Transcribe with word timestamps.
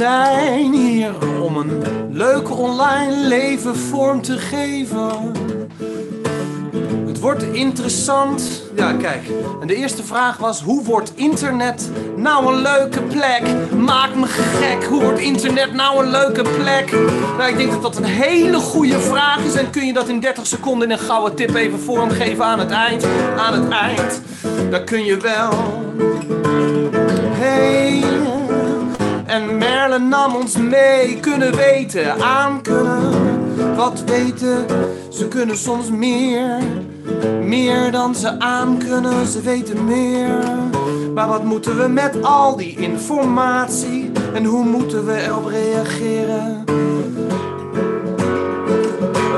zijn 0.00 0.72
hier 0.72 1.12
om 1.42 1.56
een 1.56 1.82
leuk 2.10 2.58
online 2.58 3.16
leven 3.16 3.76
vorm 3.76 4.22
te 4.22 4.38
geven. 4.38 5.32
Het 7.06 7.20
wordt 7.20 7.42
interessant. 7.42 8.62
Ja, 8.76 8.92
kijk. 8.92 9.22
En 9.60 9.66
de 9.66 9.74
eerste 9.74 10.02
vraag 10.02 10.36
was: 10.36 10.62
hoe 10.62 10.84
wordt 10.84 11.12
internet 11.14 11.90
nou 12.16 12.46
een 12.46 12.62
leuke 12.62 13.02
plek? 13.02 13.42
Maak 13.76 14.14
me 14.14 14.26
gek. 14.26 14.84
Hoe 14.84 15.02
wordt 15.02 15.20
internet 15.20 15.72
nou 15.72 16.04
een 16.04 16.10
leuke 16.10 16.42
plek? 16.42 16.92
Nou, 17.36 17.50
ik 17.50 17.56
denk 17.56 17.70
dat 17.70 17.82
dat 17.82 17.96
een 17.96 18.04
hele 18.04 18.58
goede 18.58 19.00
vraag 19.00 19.44
is. 19.44 19.54
En 19.54 19.70
kun 19.70 19.86
je 19.86 19.92
dat 19.92 20.08
in 20.08 20.20
30 20.20 20.46
seconden 20.46 20.90
in 20.90 20.98
een 20.98 21.04
gouden 21.04 21.34
tip 21.34 21.54
even 21.54 21.80
vormgeven 21.80 22.44
aan 22.44 22.58
het 22.58 22.70
eind? 22.70 23.06
Aan 23.36 23.62
het 23.62 23.72
eind. 23.72 24.20
Dat 24.70 24.84
kun 24.84 25.04
je 25.04 25.16
wel. 25.16 25.50
Hey. 27.32 28.29
Merle 29.80 29.98
nam 29.98 30.34
ons 30.36 30.56
mee, 30.56 31.20
kunnen 31.20 31.56
weten, 31.56 32.22
aan 32.22 32.62
kunnen. 32.62 33.76
Wat 33.76 34.02
weten, 34.06 34.66
ze 35.08 35.28
kunnen 35.28 35.56
soms 35.56 35.90
meer. 35.90 36.58
Meer 37.42 37.90
dan 37.90 38.14
ze 38.14 38.40
aan 38.40 38.78
kunnen, 38.78 39.26
ze 39.26 39.40
weten 39.40 39.84
meer. 39.84 40.44
Maar 41.14 41.28
wat 41.28 41.44
moeten 41.44 41.76
we 41.76 41.88
met 41.88 42.22
al 42.22 42.56
die 42.56 42.76
informatie? 42.76 44.10
En 44.34 44.44
hoe 44.44 44.64
moeten 44.64 45.06
we 45.06 45.22
erop 45.22 45.46
reageren? 45.46 46.64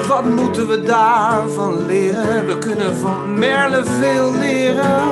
Wat 0.09 0.25
moeten 0.25 0.69
we 0.69 0.83
daarvan 0.83 1.87
leren? 1.87 2.47
We 2.47 2.59
kunnen 2.59 2.97
van 2.97 3.39
Merle 3.39 3.85
veel 3.85 4.33
leren. 4.33 5.03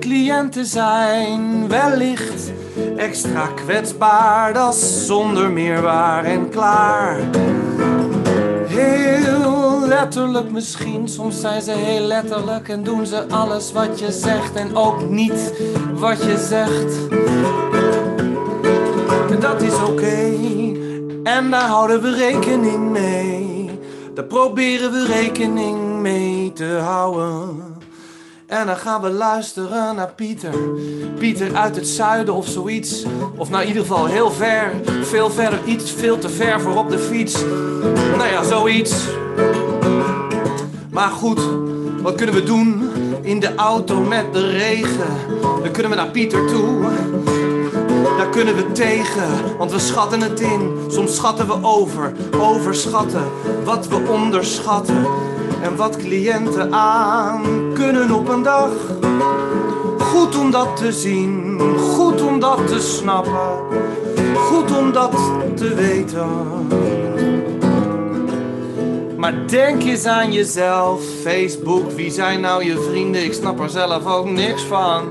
Cliënten 0.00 0.66
zijn 0.66 1.68
wellicht 1.68 2.52
extra 2.96 3.46
kwetsbaar, 3.46 4.52
dat 4.52 4.74
zonder 4.74 5.50
meer 5.50 5.82
waar 5.82 6.24
en 6.24 6.48
klaar. 6.48 7.18
Heel 8.66 9.86
letterlijk 9.86 10.50
misschien, 10.50 11.08
soms 11.08 11.40
zijn 11.40 11.62
ze 11.62 11.70
heel 11.70 12.06
letterlijk 12.06 12.68
en 12.68 12.82
doen 12.82 13.06
ze 13.06 13.28
alles 13.28 13.72
wat 13.72 13.98
je 13.98 14.12
zegt 14.12 14.54
en 14.54 14.76
ook 14.76 15.08
niet 15.08 15.52
wat 15.94 16.22
je 16.22 16.38
zegt. 16.38 17.08
En 19.30 19.40
dat 19.40 19.62
is 19.62 19.74
oké, 19.88 20.32
en 21.22 21.50
daar 21.50 21.68
houden 21.68 22.02
we 22.02 22.14
rekening 22.14 22.90
mee. 22.90 23.70
Daar 24.14 24.24
proberen 24.24 24.92
we 24.92 25.04
rekening 25.06 26.00
mee 26.00 26.52
te 26.52 26.78
houden. 26.82 27.62
En 28.46 28.66
dan 28.66 28.76
gaan 28.76 29.00
we 29.00 29.10
luisteren 29.10 29.96
naar 29.96 30.12
Pieter. 30.12 30.54
Pieter 31.18 31.56
uit 31.56 31.76
het 31.76 31.86
zuiden 31.86 32.34
of 32.34 32.48
zoiets. 32.48 33.04
Of 33.36 33.50
nou 33.50 33.62
in 33.62 33.68
ieder 33.68 33.82
geval 33.82 34.06
heel 34.06 34.30
ver. 34.30 34.72
Veel 35.02 35.30
verder, 35.30 35.64
iets 35.64 35.90
veel 35.90 36.18
te 36.18 36.28
ver 36.28 36.60
voor 36.60 36.76
op 36.76 36.90
de 36.90 36.98
fiets. 36.98 37.44
Nou 38.16 38.30
ja, 38.30 38.42
zoiets. 38.42 38.94
Maar 40.90 41.10
goed, 41.10 41.40
wat 42.02 42.14
kunnen 42.14 42.34
we 42.34 42.42
doen 42.42 42.90
in 43.22 43.40
de 43.40 43.54
auto 43.54 44.00
met 44.00 44.32
de 44.32 44.50
regen? 44.50 45.16
Dan 45.40 45.70
kunnen 45.72 45.90
we 45.90 45.96
naar 45.96 46.10
Pieter 46.10 46.46
toe. 46.46 46.86
Daar 48.24 48.32
kunnen 48.32 48.56
we 48.56 48.72
tegen, 48.72 49.56
want 49.58 49.72
we 49.72 49.78
schatten 49.78 50.20
het 50.20 50.40
in. 50.40 50.76
Soms 50.88 51.14
schatten 51.14 51.46
we 51.46 51.56
over, 51.62 52.12
overschatten 52.40 53.22
wat 53.64 53.88
we 53.88 53.96
onderschatten. 54.10 55.06
En 55.62 55.76
wat 55.76 55.96
cliënten 55.96 56.74
aan 56.74 57.42
kunnen 57.74 58.10
op 58.10 58.28
een 58.28 58.42
dag. 58.42 58.70
Goed 59.98 60.38
om 60.38 60.50
dat 60.50 60.76
te 60.76 60.92
zien, 60.92 61.60
goed 61.78 62.22
om 62.22 62.40
dat 62.40 62.68
te 62.68 62.80
snappen, 62.80 63.58
goed 64.36 64.76
om 64.76 64.92
dat 64.92 65.16
te 65.54 65.74
weten. 65.74 66.28
Maar 69.16 69.46
denk 69.46 69.82
eens 69.82 70.04
aan 70.04 70.32
jezelf, 70.32 71.02
Facebook, 71.22 71.90
wie 71.90 72.10
zijn 72.10 72.40
nou 72.40 72.64
je 72.64 72.88
vrienden? 72.90 73.24
Ik 73.24 73.32
snap 73.32 73.60
er 73.60 73.70
zelf 73.70 74.06
ook 74.06 74.30
niks 74.30 74.62
van. 74.62 75.02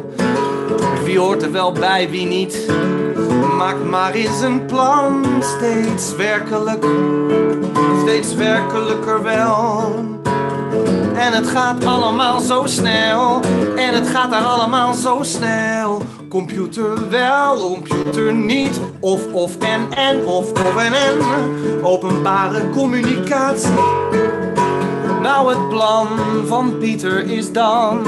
Wie 1.03 1.19
hoort 1.19 1.43
er 1.43 1.51
wel 1.51 1.71
bij, 1.71 2.09
wie 2.09 2.25
niet? 2.25 2.65
Maak 3.63 3.83
maar 3.83 4.13
eens 4.13 4.41
een 4.41 4.65
plan, 4.65 5.25
steeds 5.39 6.15
werkelijk, 6.15 6.85
steeds 8.01 8.35
werkelijker 8.35 9.23
wel. 9.23 9.95
En 11.15 11.33
het 11.33 11.47
gaat 11.47 11.85
allemaal 11.85 12.39
zo 12.39 12.65
snel. 12.65 13.41
En 13.75 13.93
het 13.93 14.07
gaat 14.07 14.31
daar 14.31 14.43
allemaal 14.43 14.93
zo 14.93 15.17
snel. 15.21 16.01
Computer 16.29 17.09
wel, 17.09 17.57
computer 17.57 18.33
niet. 18.33 18.79
Of, 18.99 19.33
of, 19.33 19.57
en, 19.57 19.91
en, 19.91 20.25
of, 20.25 20.51
of, 20.51 20.77
en, 20.77 20.93
en. 20.93 21.17
Openbare 21.83 22.69
communicatie. 22.69 23.79
Nou, 25.21 25.49
het 25.49 25.69
plan 25.69 26.07
van 26.45 26.77
Pieter 26.77 27.31
is 27.31 27.51
dan 27.51 28.01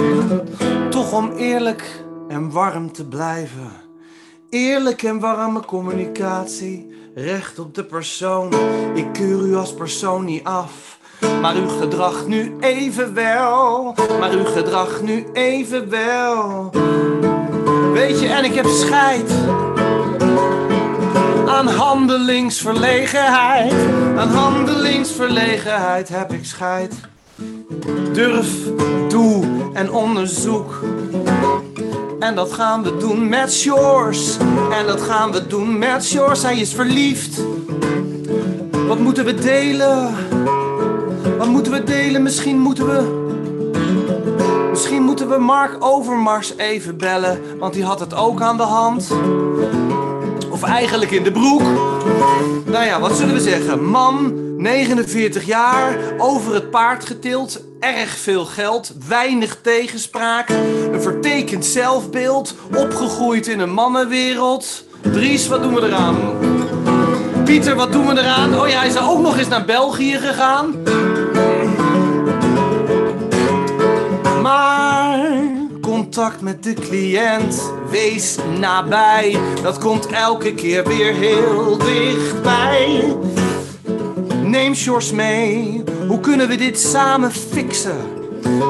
toch 0.89 1.13
om 1.13 1.31
eerlijk 1.31 2.03
en 2.27 2.51
warm 2.51 2.91
te 2.91 3.05
blijven. 3.05 3.84
Eerlijk 4.49 5.03
en 5.03 5.19
warme 5.19 5.65
communicatie, 5.65 6.95
recht 7.15 7.59
op 7.59 7.75
de 7.75 7.83
persoon. 7.83 8.53
Ik 8.93 9.05
keur 9.13 9.45
u 9.45 9.55
als 9.55 9.73
persoon 9.73 10.25
niet 10.25 10.43
af. 10.43 10.99
Maar 11.41 11.55
uw 11.55 11.67
gedrag 11.67 12.27
nu 12.27 12.55
even 12.59 13.13
wel. 13.13 13.95
Maar 14.19 14.31
uw 14.31 14.45
gedrag 14.45 15.01
nu 15.01 15.25
even 15.33 15.89
wel. 15.89 16.69
Weet 17.93 18.19
je, 18.19 18.27
en 18.27 18.43
ik 18.43 18.53
heb 18.53 18.65
scheid 18.65 19.31
aan 21.47 21.67
handelingsverlegenheid. 21.67 23.73
Aan 24.17 24.29
handelingsverlegenheid 24.29 26.09
heb 26.09 26.33
ik 26.33 26.45
scheid. 26.45 26.95
Durf, 28.13 28.57
doe 29.07 29.45
en 29.73 29.91
onderzoek. 29.91 30.79
En 32.25 32.35
dat 32.35 32.53
gaan 32.53 32.83
we 32.83 32.97
doen 32.97 33.29
met 33.29 33.53
Shores. 33.53 34.37
En 34.71 34.85
dat 34.87 35.01
gaan 35.01 35.31
we 35.31 35.47
doen 35.47 35.77
met 35.77 36.05
Shores. 36.05 36.43
Hij 36.43 36.59
is 36.59 36.73
verliefd. 36.73 37.41
Wat 38.87 38.99
moeten 38.99 39.25
we 39.25 39.33
delen? 39.33 40.13
Wat 41.37 41.47
moeten 41.47 41.71
we 41.71 41.83
delen? 41.83 42.23
Misschien 42.23 42.59
moeten 42.59 42.85
we. 42.85 43.23
Misschien 44.69 45.03
moeten 45.03 45.29
we 45.29 45.37
Mark 45.37 45.75
Overmars 45.79 46.55
even 46.57 46.97
bellen, 46.97 47.39
want 47.59 47.73
die 47.73 47.83
had 47.83 47.99
het 47.99 48.13
ook 48.13 48.41
aan 48.41 48.57
de 48.57 48.63
hand. 48.63 49.11
Of 50.49 50.63
eigenlijk 50.63 51.11
in 51.11 51.23
de 51.23 51.31
broek. 51.31 51.61
Nou 52.65 52.85
ja, 52.85 52.99
wat 52.99 53.17
zullen 53.17 53.33
we 53.33 53.41
zeggen? 53.41 53.85
Man, 53.85 54.33
49 54.57 55.45
jaar, 55.45 55.97
over 56.17 56.53
het 56.53 56.69
paard 56.69 57.05
getild, 57.05 57.61
erg 57.79 58.17
veel 58.17 58.45
geld, 58.45 58.93
weinig 59.07 59.57
tegenspraak, 59.61 60.49
een 60.91 61.01
vertekend 61.01 61.65
zelfbeeld, 61.65 62.55
opgegroeid 62.75 63.47
in 63.47 63.59
een 63.59 63.73
mannenwereld. 63.73 64.83
Dries, 65.01 65.47
wat 65.47 65.61
doen 65.61 65.73
we 65.73 65.81
eraan? 65.81 66.15
Pieter, 67.45 67.75
wat 67.75 67.91
doen 67.91 68.07
we 68.07 68.19
eraan? 68.19 68.59
Oh 68.59 68.67
ja, 68.67 68.77
hij 68.77 68.87
is 68.87 68.97
ook 68.97 69.19
nog 69.19 69.37
eens 69.37 69.47
naar 69.47 69.65
België 69.65 70.17
gegaan. 70.17 70.83
Maar 74.41 75.29
contact 75.81 76.41
met 76.41 76.63
de 76.63 76.73
cliënt, 76.73 77.71
wees 77.89 78.35
nabij. 78.59 79.37
Dat 79.63 79.77
komt 79.77 80.07
elke 80.07 80.53
keer 80.53 80.87
weer 80.87 81.13
heel 81.13 81.77
dichtbij. 81.77 83.03
Mee, 85.13 85.83
hoe 86.07 86.19
kunnen 86.19 86.47
we 86.47 86.55
dit 86.55 86.79
samen 86.79 87.31
fixen? 87.31 87.97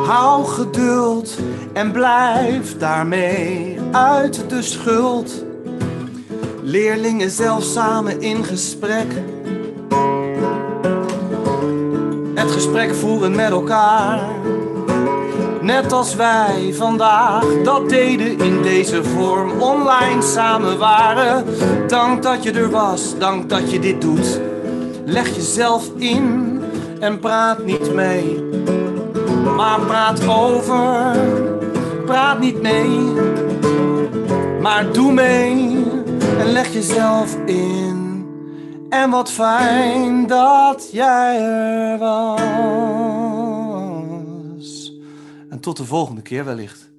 Hou 0.05 0.45
geduld 0.45 1.37
en 1.73 1.91
blijf 1.91 2.77
daarmee 2.77 3.77
uit 3.91 4.49
de 4.49 4.61
schuld. 4.61 5.43
Leerlingen 6.61 7.29
zelf 7.29 7.63
samen 7.63 8.21
in 8.21 8.43
gesprek. 8.43 9.07
Het 12.33 12.51
gesprek 12.51 12.95
voeren 12.95 13.35
met 13.35 13.49
elkaar. 13.49 14.19
Net 15.61 15.91
als 15.91 16.15
wij 16.15 16.73
vandaag 16.73 17.43
dat 17.63 17.89
deden 17.89 18.39
in 18.39 18.61
deze 18.61 19.03
vorm 19.03 19.61
online 19.61 20.21
samen 20.21 20.77
waren. 20.77 21.45
Dank 21.87 22.23
dat 22.23 22.43
je 22.43 22.51
er 22.51 22.69
was, 22.69 23.17
dank 23.17 23.49
dat 23.49 23.71
je 23.71 23.79
dit 23.79 24.01
doet. 24.01 24.39
Leg 25.05 25.35
jezelf 25.35 25.89
in 25.97 26.59
en 26.99 27.19
praat 27.19 27.65
niet 27.65 27.93
mee. 27.93 28.43
Maar 29.55 29.79
praat 29.79 30.27
over, 30.27 31.17
praat 32.05 32.39
niet 32.39 32.61
mee. 32.61 32.99
Maar 34.61 34.91
doe 34.93 35.11
mee 35.11 35.83
en 36.39 36.45
leg 36.51 36.73
jezelf 36.73 37.35
in. 37.45 38.25
En 38.89 39.09
wat 39.09 39.31
fijn 39.31 40.27
dat 40.27 40.89
jij 40.91 41.39
er 41.39 41.97
was. 41.97 42.45
En 45.49 45.59
tot 45.59 45.77
de 45.77 45.85
volgende 45.85 46.21
keer 46.21 46.45
wellicht. 46.45 46.93